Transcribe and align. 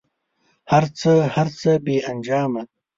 هر 0.71 0.83
څه، 0.99 1.11
هر 1.35 1.47
څه 1.59 1.71
بې 1.85 1.97
انجامه 2.11 2.63